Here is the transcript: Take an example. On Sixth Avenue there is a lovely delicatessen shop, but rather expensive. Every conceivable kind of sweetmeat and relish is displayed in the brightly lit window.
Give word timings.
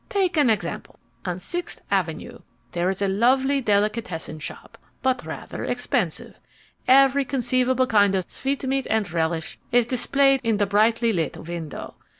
Take 0.09 0.35
an 0.35 0.49
example. 0.49 0.97
On 1.25 1.37
Sixth 1.37 1.79
Avenue 1.91 2.39
there 2.71 2.89
is 2.89 3.03
a 3.03 3.07
lovely 3.07 3.61
delicatessen 3.61 4.39
shop, 4.39 4.79
but 5.03 5.23
rather 5.27 5.63
expensive. 5.63 6.39
Every 6.87 7.23
conceivable 7.23 7.85
kind 7.85 8.15
of 8.15 8.25
sweetmeat 8.27 8.87
and 8.89 9.11
relish 9.11 9.59
is 9.71 9.85
displayed 9.85 10.41
in 10.43 10.57
the 10.57 10.65
brightly 10.65 11.11
lit 11.11 11.37
window. 11.37 11.93